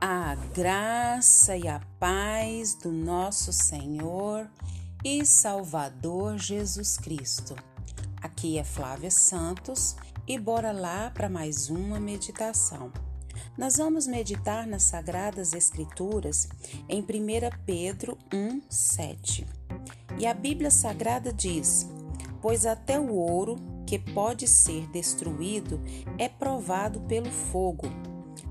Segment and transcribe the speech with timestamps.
[0.00, 4.48] A graça e a paz do nosso Senhor
[5.04, 7.56] e Salvador Jesus Cristo.
[8.22, 12.92] Aqui é Flávia Santos e bora lá para mais uma meditação.
[13.56, 16.48] Nós vamos meditar nas Sagradas Escrituras
[16.88, 17.06] em 1
[17.66, 19.48] Pedro 1, 7.
[20.16, 21.88] E a Bíblia Sagrada diz:
[22.40, 25.82] Pois até o ouro, que pode ser destruído,
[26.16, 28.07] é provado pelo fogo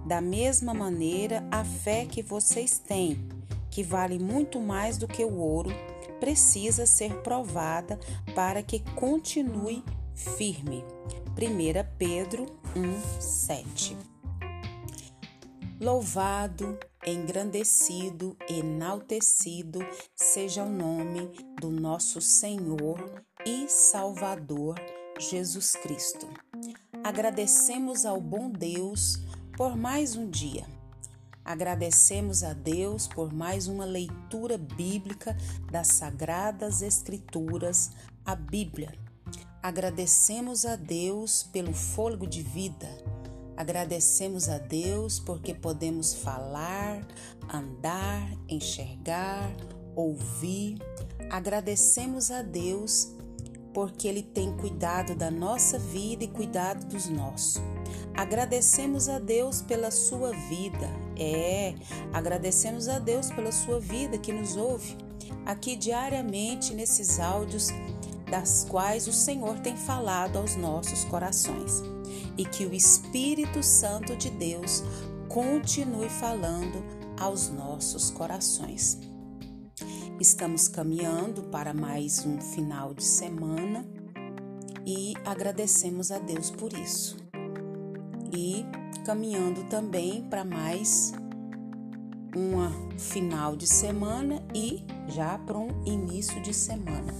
[0.08, 3.28] da mesma maneira, a fé que vocês têm,
[3.70, 5.70] que vale muito mais do que o ouro,
[6.18, 8.00] precisa ser provada
[8.34, 9.84] para que continue
[10.16, 10.84] firme.
[11.38, 13.98] 1 Pedro 1, 7.
[15.80, 19.80] Louvado, engrandecido, enaltecido
[20.16, 24.76] seja o nome do nosso Senhor e Salvador
[25.20, 26.28] Jesus Cristo.
[27.04, 29.20] Agradecemos ao bom Deus
[29.58, 30.68] por mais um dia.
[31.44, 35.36] Agradecemos a Deus por mais uma leitura bíblica
[35.72, 37.90] das Sagradas Escrituras,
[38.24, 38.94] a Bíblia.
[39.64, 42.88] Agradecemos a Deus pelo fôlego de vida.
[43.56, 47.04] Agradecemos a Deus porque podemos falar,
[47.50, 49.50] andar, enxergar,
[49.96, 50.78] ouvir.
[51.32, 53.12] Agradecemos a Deus
[53.78, 57.62] porque Ele tem cuidado da nossa vida e cuidado dos nossos.
[58.16, 60.90] Agradecemos a Deus pela sua vida.
[61.16, 61.76] É,
[62.12, 64.98] agradecemos a Deus pela sua vida que nos ouve
[65.46, 67.68] aqui diariamente nesses áudios
[68.28, 71.84] das quais o Senhor tem falado aos nossos corações.
[72.36, 74.84] E que o Espírito Santo de Deus
[75.30, 76.84] continue falando
[77.20, 78.98] aos nossos corações.
[80.20, 83.86] Estamos caminhando para mais um final de semana
[84.84, 87.18] e agradecemos a Deus por isso
[88.36, 88.66] e
[89.06, 91.14] caminhando também para mais
[92.36, 97.14] uma final de semana e já para um início de semana.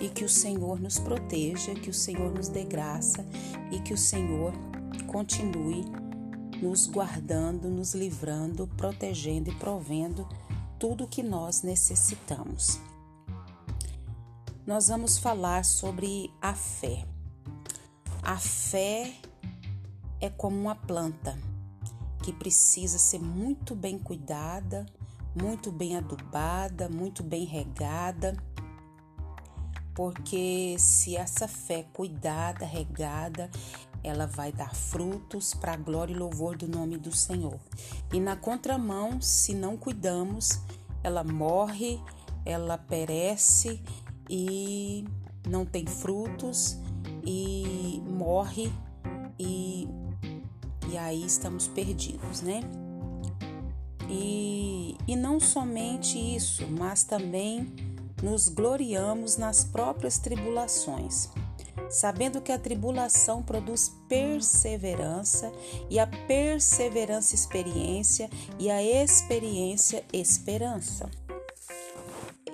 [0.00, 3.24] E que o Senhor nos proteja, que o Senhor nos dê graça
[3.70, 4.52] e que o Senhor
[5.06, 5.84] continue
[6.60, 10.26] nos guardando, nos livrando, protegendo e provendo
[10.78, 12.80] tudo o que nós necessitamos.
[14.66, 17.06] Nós vamos falar sobre a fé.
[18.22, 19.14] A fé
[20.20, 21.38] é como uma planta
[22.22, 24.84] que precisa ser muito bem cuidada,
[25.40, 28.36] muito bem adubada, muito bem regada,
[29.94, 33.50] porque se essa fé cuidada, regada,
[34.06, 37.58] ela vai dar frutos para a glória e louvor do nome do Senhor.
[38.12, 40.60] E na contramão, se não cuidamos,
[41.02, 42.00] ela morre,
[42.44, 43.82] ela perece
[44.30, 45.04] e
[45.48, 46.78] não tem frutos
[47.24, 48.72] e morre
[49.38, 49.88] e
[50.88, 52.60] e aí estamos perdidos, né?
[54.08, 57.72] E, e não somente isso, mas também
[58.22, 61.28] nos gloriamos nas próprias tribulações,
[61.90, 65.52] sabendo que a tribulação produz perseverança,
[65.88, 71.10] e a perseverança, experiência, e a experiência, esperança.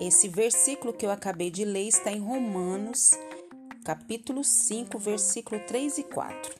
[0.00, 3.10] Esse versículo que eu acabei de ler está em Romanos,
[3.84, 6.54] capítulo 5, versículo 3 e 4.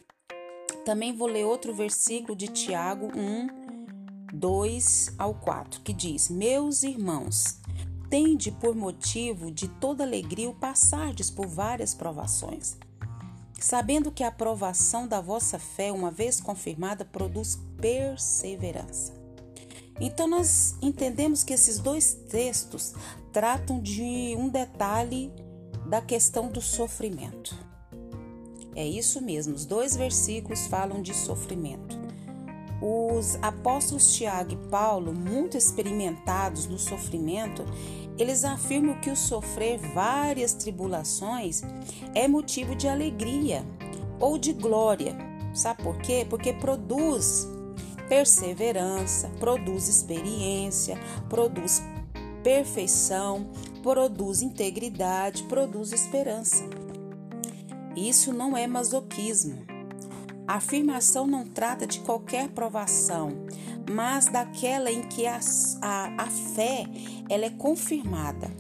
[0.85, 3.63] Também vou ler outro versículo de Tiago 1,
[4.33, 7.62] 2 ao 4, que diz: Meus irmãos,
[8.13, 12.77] tende por motivo de toda alegria o passardes por várias provações,
[13.59, 19.15] sabendo que a aprovação da vossa fé, uma vez confirmada, produz perseverança.
[19.99, 22.93] Então, nós entendemos que esses dois textos
[23.33, 25.33] tratam de um detalhe
[25.87, 27.57] da questão do sofrimento.
[28.77, 32.02] É isso mesmo, os dois versículos falam de sofrimento.
[32.85, 37.65] Os apóstolos Tiago e Paulo, muito experimentados no sofrimento,
[38.19, 41.63] eles afirmam que o sofrer várias tribulações
[42.13, 43.65] é motivo de alegria
[44.19, 45.17] ou de glória.
[45.55, 46.27] Sabe por quê?
[46.29, 47.47] Porque produz
[48.09, 50.99] perseverança, produz experiência,
[51.29, 51.81] produz
[52.43, 53.49] perfeição,
[53.81, 56.65] produz integridade, produz esperança.
[57.95, 59.72] Isso não é masoquismo.
[60.47, 63.31] A afirmação não trata de qualquer provação,
[63.91, 65.39] mas daquela em que a,
[65.81, 66.87] a, a fé
[67.29, 68.51] ela é confirmada.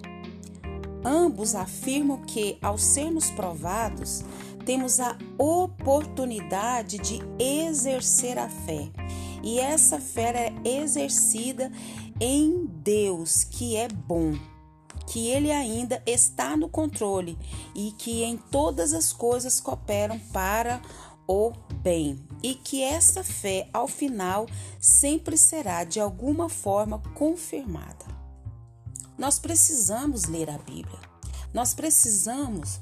[1.04, 4.24] Ambos afirmam que, ao sermos provados,
[4.64, 8.88] temos a oportunidade de exercer a fé.
[9.42, 11.72] E essa fé é exercida
[12.20, 14.34] em Deus, que é bom
[15.12, 17.36] que ele ainda está no controle
[17.74, 20.80] e que em todas as coisas cooperam para
[21.11, 21.11] o
[21.82, 24.46] bem e que essa fé, ao final,
[24.80, 28.06] sempre será de alguma forma confirmada.
[29.18, 30.98] Nós precisamos ler a Bíblia,
[31.52, 32.80] nós precisamos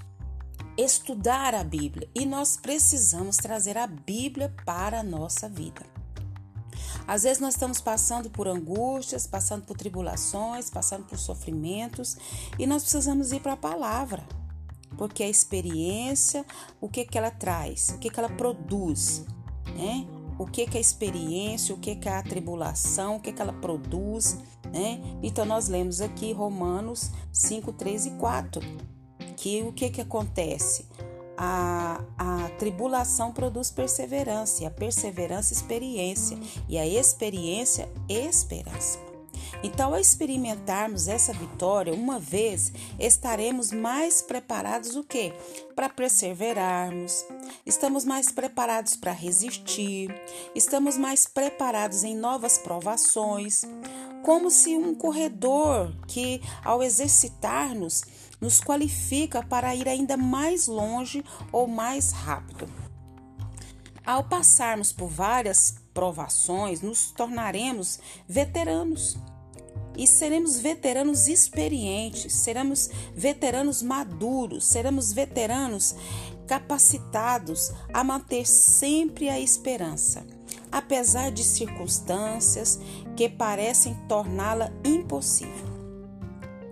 [0.77, 5.85] estudar a Bíblia e nós precisamos trazer a Bíblia para a nossa vida.
[7.07, 12.17] Às vezes nós estamos passando por angústias, passando por tribulações, passando por sofrimentos
[12.59, 14.25] e nós precisamos ir para a palavra
[14.97, 16.45] porque a experiência,
[16.81, 19.25] o que que ela traz, o que que ela produz,
[19.77, 20.07] né?
[20.39, 23.43] O que que é a experiência, o que que é a tribulação, o que que
[23.43, 24.39] ela produz,
[24.73, 25.01] né?
[25.23, 28.63] Então nós lemos aqui Romanos 5, 3 e 4,
[29.37, 30.87] que o que que acontece?
[31.37, 36.39] A, a tribulação produz perseverança, a perseverança, experiência,
[36.69, 39.10] e a experiência, esperança.
[39.63, 45.35] Então, ao experimentarmos essa vitória uma vez, estaremos mais preparados o quê?
[45.77, 47.25] Para perseverarmos.
[47.67, 50.11] Estamos mais preparados para resistir.
[50.55, 53.63] Estamos mais preparados em novas provações.
[54.23, 58.03] Como se um corredor que, ao exercitar-nos,
[58.41, 61.23] nos qualifica para ir ainda mais longe
[61.53, 62.67] ou mais rápido.
[64.05, 69.19] Ao passarmos por várias provações, nos tornaremos veteranos
[69.97, 75.95] e seremos veteranos experientes, seremos veteranos maduros, seremos veteranos
[76.47, 80.27] capacitados a manter sempre a esperança,
[80.73, 82.81] apesar de circunstâncias
[83.17, 85.71] que parecem torná-la impossível.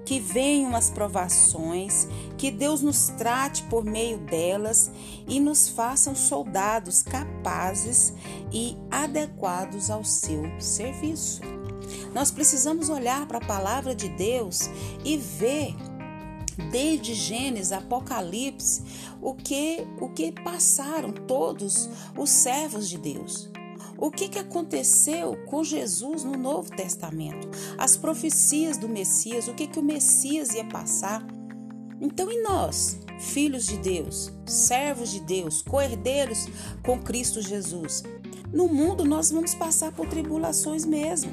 [0.05, 4.91] Que venham as provações, que Deus nos trate por meio delas
[5.29, 8.15] e nos façam soldados capazes
[8.51, 11.58] e adequados ao seu serviço.
[12.15, 14.71] Nós precisamos olhar para a palavra de Deus
[15.05, 15.75] e ver
[16.71, 18.83] desde Gênesis, Apocalipse,
[19.21, 23.51] o que o que passaram todos os servos de Deus.
[23.97, 27.49] O que, que aconteceu com Jesus no Novo Testamento?
[27.77, 31.27] As profecias do Messias, o que, que o Messias ia passar?
[32.01, 36.47] Então, e nós, filhos de Deus, servos de Deus, coerdeiros
[36.85, 38.05] com Cristo Jesus?
[38.53, 41.33] No mundo nós vamos passar por tribulações mesmo.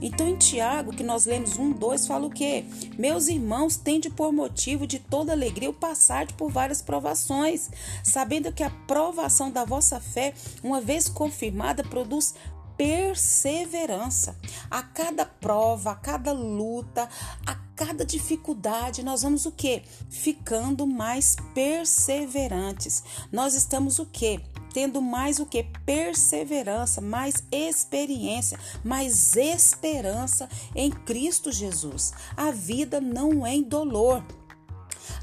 [0.00, 2.64] Então, em Tiago, que nós lemos 1, 2, fala o quê?
[2.96, 7.70] Meus irmãos, tende por motivo de toda alegria o passar por várias provações,
[8.02, 12.34] sabendo que a provação da vossa fé, uma vez confirmada, produz
[12.76, 14.36] perseverança.
[14.70, 17.08] A cada prova, a cada luta,
[17.44, 19.82] a cada dificuldade, nós vamos o quê?
[20.08, 23.02] Ficando mais perseverantes.
[23.32, 24.40] Nós estamos o quê?
[24.72, 25.64] Tendo mais o que?
[25.84, 32.12] Perseverança, mais experiência, mais esperança em Cristo Jesus.
[32.36, 34.22] A vida não é em dolor.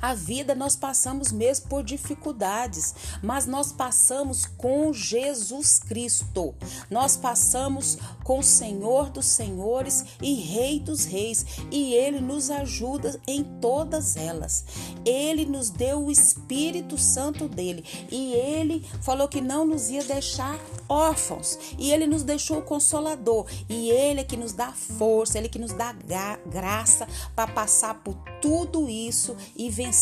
[0.06, 2.94] A vida nós passamos mesmo por dificuldades,
[3.24, 6.54] mas nós passamos com Jesus Cristo.
[6.92, 13.20] Nós passamos com o Senhor dos Senhores e Rei dos Reis, e ele nos ajuda
[13.26, 14.64] em todas elas.
[15.04, 20.60] Ele nos deu o Espírito Santo dele, e ele falou que não nos ia deixar
[20.88, 25.48] órfãos, e ele nos deixou o consolador, e ele é que nos dá força, ele
[25.48, 25.96] é que nos dá
[26.46, 29.95] graça para passar por tudo isso e vencer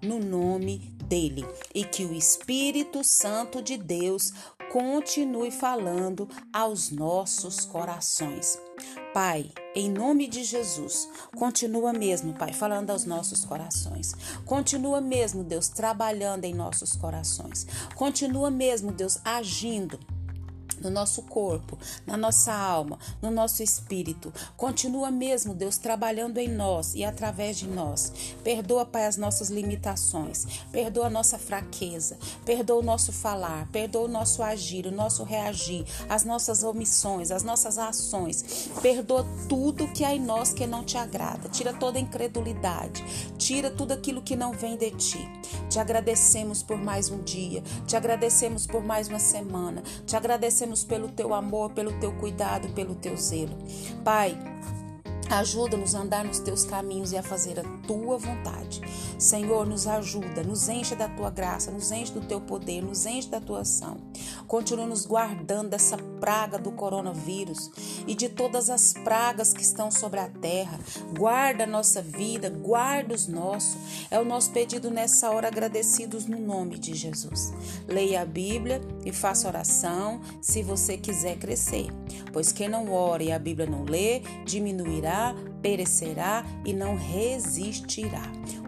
[0.00, 1.44] no nome dele.
[1.74, 4.32] E que o Espírito Santo de Deus
[4.72, 8.58] continue falando aos nossos corações.
[9.12, 14.14] Pai, em nome de Jesus, continua mesmo, Pai, falando aos nossos corações.
[14.46, 17.66] Continua mesmo, Deus, trabalhando em nossos corações.
[17.94, 20.00] Continua mesmo, Deus, agindo
[20.82, 24.32] no nosso corpo, na nossa alma, no nosso espírito.
[24.56, 28.12] Continua mesmo, Deus, trabalhando em nós e através de nós.
[28.42, 34.08] Perdoa, Pai, as nossas limitações, perdoa a nossa fraqueza, perdoa o nosso falar, perdoa o
[34.08, 38.70] nosso agir, o nosso reagir, as nossas omissões, as nossas ações.
[38.80, 41.48] Perdoa tudo que há em nós que não te agrada.
[41.48, 43.04] Tira toda incredulidade,
[43.38, 45.28] tira tudo aquilo que não vem de ti.
[45.68, 50.84] Te agradecemos por mais um dia, te agradecemos por mais uma semana, te agradecemos agradecemos
[50.84, 53.56] pelo teu amor, pelo teu cuidado, pelo teu zelo.
[54.02, 54.36] Pai,
[55.32, 58.82] Ajuda-nos a andar nos teus caminhos e a fazer a tua vontade.
[59.18, 63.28] Senhor, nos ajuda, nos enche da tua graça, nos enche do teu poder, nos enche
[63.28, 63.96] da tua ação.
[64.46, 67.70] Continua nos guardando dessa praga do coronavírus
[68.06, 70.78] e de todas as pragas que estão sobre a terra.
[71.18, 73.74] Guarda a nossa vida, guarda os nossos.
[74.10, 77.54] É o nosso pedido nessa hora, agradecidos no nome de Jesus.
[77.88, 81.86] Leia a Bíblia e faça oração se você quiser crescer.
[82.32, 85.21] Pois quem não ora e a Bíblia não lê, diminuirá,
[85.60, 88.22] perecerá e não resistirá.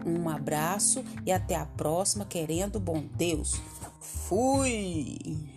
[0.05, 3.61] Um abraço e até a próxima, querendo bom Deus.
[3.99, 5.54] Fui!